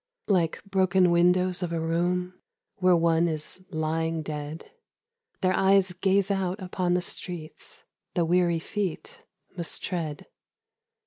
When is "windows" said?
1.11-1.61